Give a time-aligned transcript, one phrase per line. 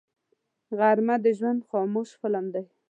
[0.77, 2.65] غرمه د ژوند خاموش فلم دی